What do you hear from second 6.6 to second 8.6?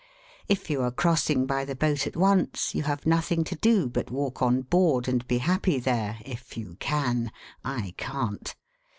can—I can't.